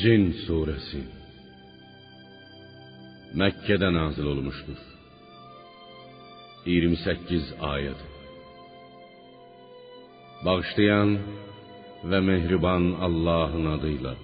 Cin 0.00 0.24
suresi 0.42 1.00
Məkkədə 3.38 3.88
nazil 3.94 4.26
olmuşdur. 4.32 4.80
28 6.66 7.52
ayəd. 7.72 8.00
Bağışlayan 10.46 11.12
və 12.10 12.20
mehriban 12.28 12.88
Allahın 13.06 13.68
adıyla. 13.74 14.14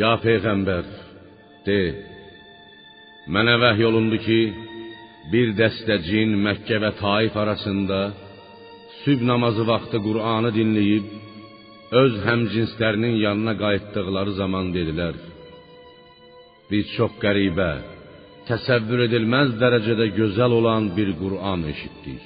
Ya 0.00 0.12
peyğəmbər, 0.24 0.86
de: 1.66 1.80
Mənə 3.34 3.58
vəhy 3.64 3.84
olundu 3.90 4.22
ki, 4.26 4.40
bir 5.32 5.52
dəstə 5.60 6.00
cin 6.08 6.38
Məkkə 6.46 6.80
və 6.86 6.94
Taif 7.04 7.36
arasında 7.42 8.00
sübh 9.02 9.28
namazı 9.32 9.64
vaxtı 9.72 9.98
Qur'anı 10.06 10.50
dinləyib 10.58 11.06
öz 12.02 12.14
həmcinslərinin 12.26 13.16
yanına 13.26 13.54
qayıtdıqları 13.62 14.32
zaman 14.40 14.66
dedilər: 14.76 15.16
Biz 16.70 16.84
çox 16.96 17.12
qəribə, 17.24 17.72
təsəvvür 18.48 19.06
edilməz 19.06 19.56
dərəcədə 19.62 20.06
gözəl 20.18 20.52
olan 20.60 20.90
bir 20.96 21.10
Qur'an 21.22 21.60
eşitdik. 21.72 22.24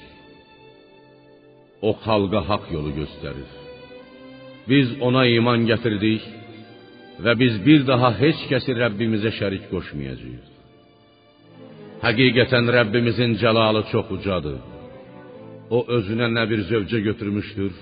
O 1.87 1.91
xalqa 2.05 2.41
haqq 2.49 2.67
yolu 2.75 2.91
göstərir. 2.99 3.49
Biz 4.69 4.87
ona 5.07 5.23
iman 5.37 5.61
gətirdik 5.71 6.23
və 7.23 7.33
biz 7.41 7.53
bir 7.67 7.85
daha 7.91 8.09
heç 8.23 8.39
kəsi 8.51 8.75
Rəbbimizə 8.83 9.31
şərik 9.39 9.65
qoşmayacağıq. 9.71 10.45
Həqiqətən 12.05 12.65
Rəbbimizin 12.77 13.31
cəlalı 13.41 13.83
çox 13.91 14.07
ucadır. 14.15 14.59
O 15.77 15.79
özünə 15.97 16.27
nə 16.35 16.43
bir 16.51 16.61
zövcə 16.69 16.99
götürmüşdür, 17.09 17.73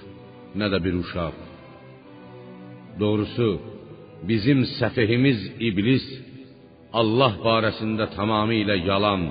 nə 0.60 0.68
də 0.74 0.80
bir 0.86 0.96
uşaq. 1.04 1.47
Doğrusu, 3.00 3.50
bizim 4.30 4.60
səfehimiz 4.80 5.40
iblis 5.70 6.06
Allah 7.00 7.34
barəsində 7.48 8.06
tamamilə 8.18 8.78
yalan, 8.90 9.24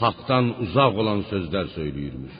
haqdan 0.00 0.46
uzaq 0.64 0.94
olan 1.02 1.20
sözlər 1.30 1.66
söyləyirmiş. 1.76 2.36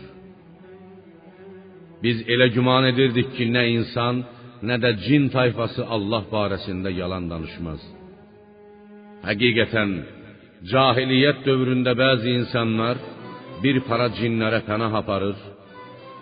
Biz 2.03 2.17
elə 2.33 2.49
güman 2.57 2.85
edirdik 2.91 3.29
ki, 3.37 3.45
nə 3.57 3.65
insan, 3.77 4.23
nə 4.69 4.77
də 4.85 4.91
cin 5.05 5.29
tayfası 5.35 5.83
Allah 5.97 6.25
barəsində 6.35 6.91
yalan 7.01 7.25
danışmaz. 7.33 7.83
Həqiqətən, 9.29 9.91
cahiliyyət 10.73 11.39
dövründə 11.49 11.93
bəzi 12.03 12.35
insanlar 12.41 12.97
bir 13.63 13.77
para 13.89 14.09
cinlərə 14.19 14.61
pənah 14.69 14.93
aparır, 15.03 15.39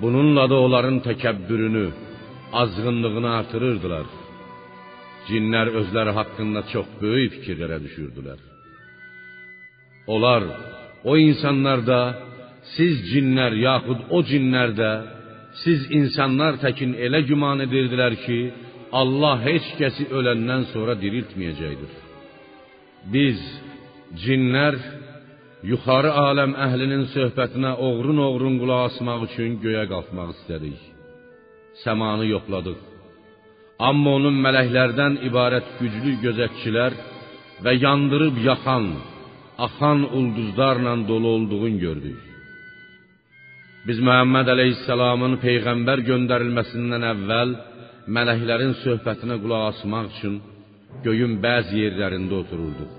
bununla 0.03 0.45
da 0.51 0.57
onların 0.67 0.99
təkəbbürünü, 1.09 1.87
azğınlığını 2.63 3.31
artırırdılar. 3.39 4.07
Cinlər 5.29 5.73
özləri 5.81 6.13
haqqında 6.19 6.63
çox 6.73 6.89
böyük 7.03 7.33
fikirlərə 7.39 7.79
düşürdülər. 7.87 8.39
Onlar 10.15 10.43
o 11.11 11.17
insanlar 11.29 11.83
da 11.91 12.01
siz 12.77 12.95
cinlər 13.11 13.53
yaxud 13.69 14.01
o 14.17 14.23
cinlər 14.31 14.71
də 14.81 14.93
siz 15.63 15.87
insanlar 15.99 16.59
təkin 16.65 16.93
elə 17.07 17.21
güman 17.31 17.63
edirdilər 17.67 18.15
ki, 18.25 18.41
Allah 19.01 19.37
heç 19.49 19.67
kəsi 19.81 20.07
öləndən 20.19 20.69
sonra 20.73 20.95
diriltməyəcəkdir. 21.03 21.93
Biz 23.15 23.41
cinlər 24.23 24.77
yuxarı 25.71 26.13
aləm 26.29 26.53
əhlinin 26.67 27.07
söhbətinə 27.15 27.73
oğrun-oğrun 27.89 28.61
qulaq 28.61 28.83
asmaq 28.91 29.27
üçün 29.29 29.57
göyə 29.65 29.85
qalxmaq 29.93 30.31
istədik. 30.37 30.79
Səmanı 31.85 32.27
yoxladıq. 32.35 32.79
Amma 33.79 34.15
onun 34.19 34.39
mələklərdən 34.41 35.19
ibarət 35.29 35.75
güclü 35.81 36.15
gözətçilər 36.23 36.95
və 37.65 37.73
yandırıb 37.77 38.39
yaxan, 38.45 38.87
axan 39.67 40.01
ulduzlarla 40.17 40.95
dolu 41.09 41.29
olduğunu 41.37 41.79
gördük. 41.85 42.21
Biz 43.87 43.99
Məhəmməd 44.09 44.49
əleyhissalamın 44.55 45.37
peyğəmbər 45.45 46.03
göndərilməsindən 46.09 47.05
əvvəl 47.13 47.53
mələklərin 48.17 48.75
söhbətinə 48.85 49.37
qulaq 49.43 49.69
asmaq 49.73 50.09
üçün 50.15 50.41
göyün 51.05 51.37
bəzi 51.45 51.77
yerlərində 51.85 52.35
otururduq. 52.43 52.91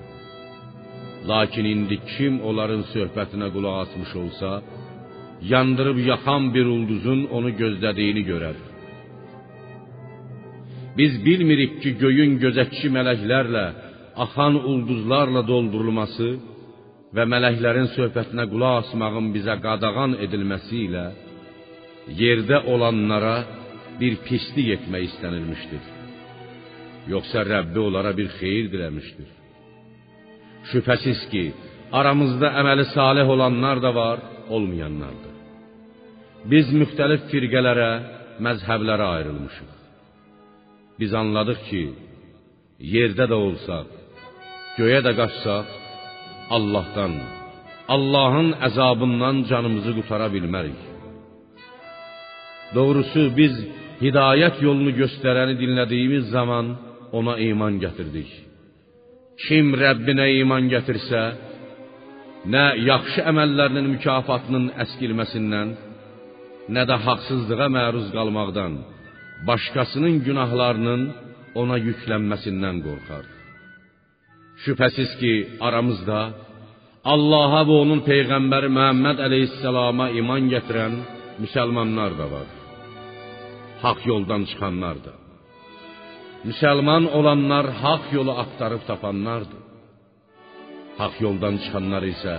Lakin 1.32 1.66
indi 1.74 1.98
kim 2.14 2.40
onların 2.50 2.86
söhbətinə 2.94 3.50
qulaq 3.56 3.76
asmış 3.84 4.12
olsa, 4.22 4.50
yandırıb 5.54 5.98
yaxan 6.12 6.54
bir 6.56 6.66
ulduzun 6.76 7.20
onu 7.38 7.50
gözlədiyini 7.62 8.24
görər. 8.32 8.67
Biz 10.98 11.14
bilmirik 11.26 11.74
ki, 11.82 11.90
göyün 12.04 12.34
gözətçi 12.44 12.90
mələklərlə, 12.98 13.66
axan 14.24 14.56
ulduzlarla 14.70 15.44
doldurulması 15.52 16.30
və 17.16 17.24
mələklərin 17.34 17.92
söhbətinə 17.98 18.46
qulaq 18.52 18.82
asmağın 18.82 19.28
bizə 19.36 19.56
qadağan 19.66 20.18
edilməsi 20.26 20.78
ilə 20.88 21.06
yerdə 22.22 22.58
olanlara 22.74 23.38
bir 24.00 24.14
pislik 24.28 24.70
etmək 24.78 25.08
istənilmişdir. 25.10 25.84
Yoxsa 27.14 27.46
Rəbbi 27.54 27.80
onlara 27.88 28.12
bir 28.20 28.28
xeyir 28.40 28.68
diləmişdir. 28.74 29.30
Şübhəsiz 30.72 31.22
ki, 31.32 31.46
aramızda 32.00 32.52
əməli 32.62 32.86
salih 32.96 33.28
olanlar 33.36 33.78
da 33.86 33.92
var, 34.02 34.20
olmayanlar 34.56 35.16
da. 35.24 35.32
Biz 36.52 36.68
müxtəlif 36.82 37.28
firqələrə, 37.32 37.92
məzhəblərə 38.46 39.08
ayrılmışıq. 39.18 39.77
Biz 41.00 41.12
anladıq 41.22 41.60
ki, 41.70 41.84
yerdə 42.94 43.26
də 43.32 43.38
olsaq, 43.48 43.88
göyə 44.78 45.02
də 45.06 45.14
qaçsaq, 45.20 45.68
Allahdan, 46.58 47.14
Allahın 47.96 48.50
əzabından 48.68 49.38
canımızı 49.50 49.92
qutara 49.98 50.28
bilmərik. 50.36 50.80
Doğrusu 52.76 53.24
biz 53.40 53.54
hidayət 54.04 54.58
yolunu 54.66 54.94
göstərəni 55.02 55.56
dinlədiyimiz 55.62 56.26
zaman 56.36 56.76
ona 57.20 57.38
iman 57.50 57.78
gətirdik. 57.84 58.30
Kim 59.46 59.76
Rəbbinə 59.84 60.28
iman 60.42 60.66
gətirsə, 60.74 61.22
nə 62.54 62.66
yaxşı 62.90 63.22
əməllərinin 63.32 63.88
mükafatının 63.96 64.72
əskilməsindən, 64.84 65.74
nə 66.76 66.84
də 66.90 66.96
haqsızlığa 67.06 67.70
məruz 67.78 68.08
qalmaqdan, 68.18 68.74
başqasının 69.50 70.16
günahlarının 70.28 71.02
ona 71.62 71.78
yüklənməsindən 71.88 72.78
qorxar. 72.86 73.26
Şübhəsiz 74.64 75.12
ki, 75.22 75.34
aramızda 75.68 76.20
Allaha 77.14 77.62
və 77.70 77.76
onun 77.84 78.02
peyğəmbəri 78.10 78.70
Məhəmməd 78.78 79.22
əleyhissalama 79.28 80.10
iman 80.20 80.50
gətirən 80.54 80.94
müsəlmanlar 81.44 82.18
da 82.20 82.26
var. 82.34 82.48
Haqq 83.84 84.02
yoldan 84.12 84.42
çıxanlar 84.50 84.98
da. 85.06 85.14
Müsəlman 86.50 87.04
olanlar 87.18 87.66
haqq 87.84 88.08
yolu 88.18 88.34
axtarıb 88.44 88.84
tapanlardır. 88.90 89.64
Haqq 91.00 91.18
yoldan 91.26 91.56
çıxanlar 91.64 92.04
isə 92.14 92.36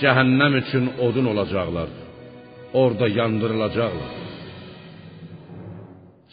cəhənnəm 0.00 0.52
üçün 0.62 0.84
odun 1.06 1.26
olacaqlar. 1.32 1.90
Orda 2.82 3.06
yandırılacaqlar. 3.18 4.27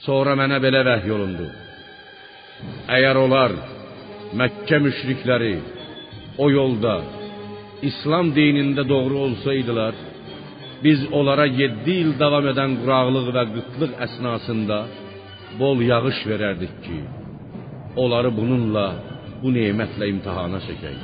Sonra 0.05 0.35
mənə 0.37 0.59
belə 0.63 0.83
vəhy 0.87 1.13
olundu. 1.15 1.47
Əgər 2.95 3.17
onlar 3.25 3.55
Məkkə 4.39 4.79
müşrikləri 4.83 5.55
o 6.41 6.49
yolda 6.51 6.95
İslam 7.89 8.31
dinində 8.35 8.83
doğru 8.89 9.17
olsaydılar, 9.27 9.95
biz 10.83 10.99
onlara 11.11 11.45
7 11.45 11.91
il 12.03 12.11
davam 12.19 12.47
edən 12.51 12.77
quraqlıq 12.81 13.27
və 13.35 13.43
qıtlıq 13.55 13.93
əsnasında 14.05 14.79
bol 15.59 15.81
yağış 15.91 16.19
verərdik 16.31 16.73
ki, 16.85 16.99
onları 18.03 18.31
bununla, 18.39 18.87
bu 19.41 19.53
nemətlə 19.59 20.09
imtahana 20.13 20.59
çəkək. 20.67 20.99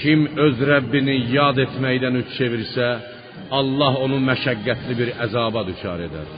Kim 0.00 0.26
öz 0.46 0.66
Rəbbini 0.72 1.16
yad 1.36 1.58
etməkdən 1.66 2.20
üç 2.22 2.34
çevirsə, 2.38 2.88
Allah 3.58 3.94
onu 4.04 4.18
məşəqqətli 4.30 4.94
bir 5.00 5.14
əzaba 5.26 5.64
düçar 5.70 6.02
edər. 6.08 6.28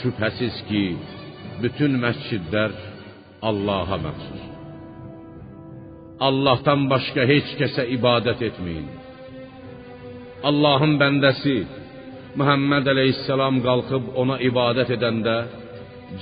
Şübhəsiz 0.00 0.56
ki, 0.68 0.84
bütün 1.62 1.98
məscidlər 2.04 2.72
Allaha 3.48 3.96
məxsus. 4.06 4.42
Allahdan 6.28 6.80
başqa 6.92 7.22
heç 7.32 7.48
kəsə 7.60 7.86
ibadət 7.96 8.40
etməyin. 8.48 8.88
Allahın 10.48 10.94
bəndəsi 11.02 11.56
Muhammed 12.40 12.86
əleyhissalam 12.92 13.60
qalxıb 13.66 14.12
ona 14.22 14.36
ibadət 14.48 14.92
edəndə 14.96 15.36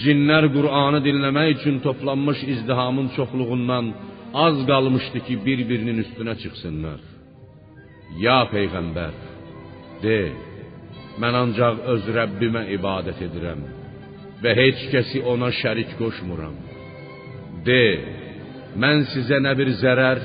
cinlər 0.02 0.48
Qur'anı 0.56 1.00
dinləmək 1.06 1.48
üçün 1.56 1.76
toplanmış 1.86 2.40
izdihamın 2.54 3.08
çoxluğundan 3.16 3.86
az 4.46 4.56
qalmışdı 4.70 5.18
ki, 5.26 5.34
bir-birinin 5.46 5.98
üstünə 6.04 6.34
çıxsınlar. 6.42 7.00
Ya 8.24 8.38
peyğəmbər, 8.52 9.14
de, 10.02 10.20
mən 11.22 11.42
ancaq 11.42 11.84
öz 11.94 12.08
Rəbbimə 12.18 12.68
ibadət 12.78 13.26
edirəm. 13.28 13.66
və 14.42 14.54
heç 14.54 14.84
kəsi 14.92 15.22
ona 15.26 15.50
şərik 15.60 15.96
qoşmuram. 15.98 16.54
De, 17.66 17.84
mən 18.78 19.04
sizə 19.12 19.40
nə 19.42 19.54
bir 19.58 19.72
zərər, 19.80 20.20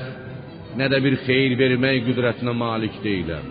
nə 0.78 0.88
də 0.92 1.00
bir 1.04 1.18
xeyir 1.26 1.56
vermək 1.58 2.04
qüdrətinə 2.08 2.54
malik 2.54 3.00
deyiləm. 3.06 3.50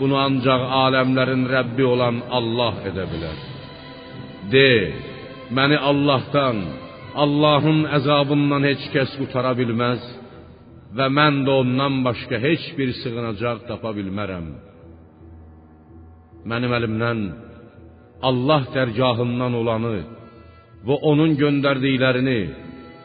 Bunu 0.00 0.16
ancaq 0.20 0.62
aləmlərin 0.84 1.46
Rəbbi 1.54 1.84
olan 1.94 2.22
Allah 2.38 2.84
edə 2.90 3.04
bilər. 3.12 3.42
De, 4.52 4.70
məni 5.56 5.76
Allahdan, 5.90 6.62
Allahın 7.24 7.84
əzabından 7.98 8.64
heç 8.70 8.86
kəs 8.94 9.16
qutara 9.18 9.52
bilməz 9.58 10.04
və 10.96 11.06
mən 11.18 11.44
də 11.46 11.56
ondan 11.62 12.00
başqa 12.06 12.38
heç 12.40 12.72
bir 12.78 12.92
sığınacaq 13.00 13.66
tapa 13.68 13.92
bilmərəm. 13.96 14.69
Mənim 16.48 16.72
əlimdən 16.78 17.20
Allah 18.28 18.62
dərgahından 18.74 19.54
olanı 19.60 19.96
və 20.86 20.96
onun 21.10 21.36
göndərdiklərini, 21.40 22.40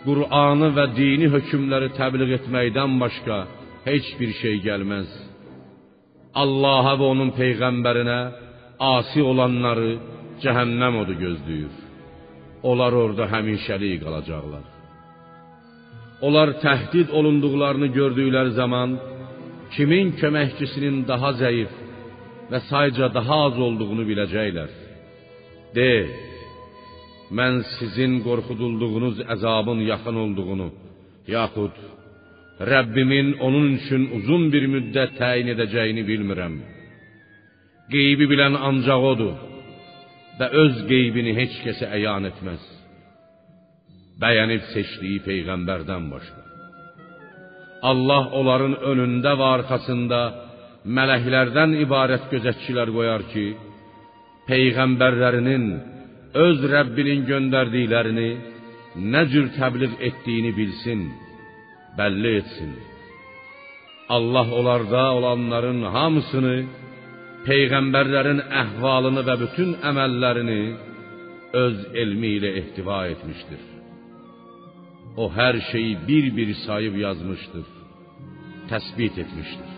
Qur'anı 0.06 0.70
və 0.78 0.86
dini 0.96 1.28
hökmləri 1.34 1.90
təbliğ 2.00 2.36
etməkdən 2.38 3.00
başqa 3.02 3.38
heç 3.88 4.08
bir 4.20 4.32
şey 4.42 4.60
gəlməz. 4.68 5.10
Allaha 6.44 6.94
və 7.00 7.08
onun 7.14 7.32
peyğəmbərinə 7.40 8.20
asi 8.96 9.24
olanları 9.32 9.92
cəhənnəm 10.44 11.02
odu 11.02 11.16
gözləyir. 11.24 11.74
Onlar 12.70 12.94
orada 13.04 13.26
həmişəlik 13.34 14.04
qalacaqlar. 14.04 14.66
Onlar 16.26 16.50
təhdid 16.66 17.10
olunduqlarını 17.18 17.88
gördükləri 17.98 18.52
zaman 18.62 18.90
kimin 19.76 20.14
köməkçisinin 20.22 21.04
daha 21.12 21.32
zəif 21.42 21.72
və 22.52 22.60
sayca 22.70 23.10
daha 23.14 23.38
az 23.48 23.58
olduğunu 23.68 24.06
biləcəklər. 24.10 24.70
De, 25.76 25.92
mən 27.38 27.62
sizin 27.76 28.22
qorxudulduğunuz 28.28 29.24
əzabın 29.36 29.80
yaxın 29.92 30.18
olduğunu, 30.26 30.70
yaxud 31.36 31.76
Rəbbimin 32.72 33.34
onun 33.46 33.74
üçün 33.78 34.04
uzun 34.18 34.44
bir 34.54 34.64
müddət 34.76 35.18
təyin 35.20 35.50
edəcəyini 35.56 36.04
bilmirəm. 36.08 36.54
Qeybi 37.92 38.30
bilən 38.32 38.56
ancaq 38.70 39.08
odur 39.12 39.36
və 40.40 40.48
öz 40.64 40.78
qeybini 40.92 41.34
heç 41.40 41.58
kəsə 41.66 41.90
əyan 41.98 42.30
etməz. 42.32 42.64
Bəyənib 44.24 44.64
seçdiyi 44.72 45.20
peyğəmbərdən 45.28 46.08
başqa. 46.14 46.42
Allah 47.92 48.32
onların 48.40 48.76
önündə 48.92 49.34
və 49.40 49.48
arxasında 49.58 50.22
mələklərdən 50.86 51.74
ibarət 51.82 52.30
gözətçilər 52.30 52.92
qoyar 52.94 53.26
ki, 53.32 53.46
peyğəmbərlərinin 54.50 55.66
öz 56.46 56.66
Rəbbinin 56.74 57.26
göndərdiklərini 57.30 58.30
nə 59.14 59.22
cür 59.32 59.48
təbliğ 59.58 59.96
etdiyini 60.10 60.52
bilsin, 60.58 61.06
bəlli 61.98 62.34
etsin. 62.42 62.74
Allah 64.16 64.48
onlarda 64.60 65.06
olanların 65.18 65.82
hamısını, 65.96 66.58
peyğəmbərlərin 67.48 68.44
əhvalını 68.62 69.24
və 69.28 69.36
bütün 69.44 69.72
əməllərini 69.90 70.62
öz 71.66 71.78
elmi 72.02 72.36
ilə 72.40 72.52
ehtiva 72.62 73.00
etmişdir. 73.14 73.64
O 75.18 75.30
hər 75.32 75.58
şeyi 75.72 75.94
bir-bir 76.08 76.54
sayıb 76.66 76.96
yazmışdır, 77.06 77.66
təsbit 78.70 79.18
etmişdir. 79.24 79.75